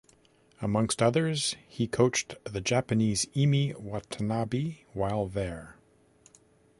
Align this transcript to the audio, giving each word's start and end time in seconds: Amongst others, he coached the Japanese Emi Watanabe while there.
Amongst 0.63 0.99
others, 1.03 1.55
he 1.67 1.87
coached 1.87 2.33
the 2.43 2.59
Japanese 2.59 3.27
Emi 3.35 3.77
Watanabe 3.77 4.83
while 4.93 5.27
there. 5.27 5.77